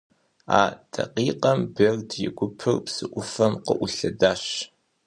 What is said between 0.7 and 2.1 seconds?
дакъикъэм Берд